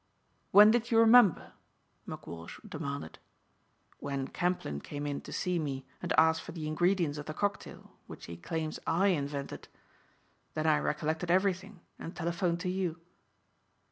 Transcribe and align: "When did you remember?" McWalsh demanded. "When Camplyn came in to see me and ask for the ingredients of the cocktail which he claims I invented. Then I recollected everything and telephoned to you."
"When 0.49 0.71
did 0.71 0.89
you 0.89 0.97
remember?" 0.97 1.53
McWalsh 2.07 2.67
demanded. 2.67 3.19
"When 3.99 4.27
Camplyn 4.29 4.81
came 4.81 5.05
in 5.05 5.21
to 5.21 5.31
see 5.31 5.59
me 5.59 5.85
and 6.01 6.11
ask 6.17 6.41
for 6.41 6.53
the 6.53 6.67
ingredients 6.67 7.19
of 7.19 7.27
the 7.27 7.35
cocktail 7.35 7.91
which 8.07 8.25
he 8.25 8.35
claims 8.35 8.79
I 8.87 9.09
invented. 9.09 9.67
Then 10.55 10.65
I 10.65 10.79
recollected 10.79 11.29
everything 11.29 11.81
and 11.99 12.15
telephoned 12.15 12.59
to 12.61 12.69
you." 12.69 12.99